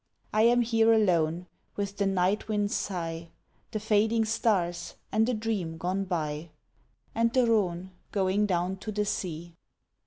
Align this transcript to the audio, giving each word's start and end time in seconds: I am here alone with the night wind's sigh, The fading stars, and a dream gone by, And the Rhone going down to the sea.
I 0.33 0.41
am 0.41 0.61
here 0.63 0.91
alone 0.91 1.45
with 1.75 1.97
the 1.97 2.07
night 2.07 2.47
wind's 2.47 2.73
sigh, 2.73 3.29
The 3.69 3.79
fading 3.79 4.25
stars, 4.25 4.95
and 5.11 5.29
a 5.29 5.33
dream 5.35 5.77
gone 5.77 6.05
by, 6.05 6.49
And 7.13 7.31
the 7.31 7.45
Rhone 7.45 7.91
going 8.11 8.47
down 8.47 8.77
to 8.77 8.91
the 8.91 9.05
sea. 9.05 9.53